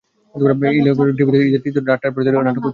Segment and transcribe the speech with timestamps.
[0.33, 2.69] ইচ্ছে হলোগাজী টিভিতে ঈদের তৃতীয় দিন রাত আটটায় প্রচারিত হবে নাটক ইচ্ছে হলো।